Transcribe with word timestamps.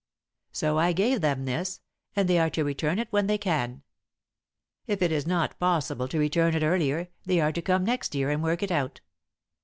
So 0.51 0.79
I 0.79 0.93
gave 0.93 1.21
them 1.21 1.45
this, 1.45 1.79
and 2.15 2.27
they 2.27 2.39
are 2.39 2.49
to 2.49 2.63
return 2.63 2.97
it 2.97 3.09
when 3.11 3.27
they 3.27 3.37
can. 3.37 3.83
If 4.87 4.99
it 5.03 5.11
is 5.11 5.27
not 5.27 5.59
possible 5.59 6.07
to 6.07 6.17
return 6.17 6.55
it 6.55 6.63
earlier, 6.63 7.09
they 7.23 7.39
are 7.39 7.51
to 7.51 7.61
come 7.61 7.83
next 7.85 8.15
year 8.15 8.31
and 8.31 8.41
work 8.41 8.63
it 8.63 8.71
out. 8.71 9.01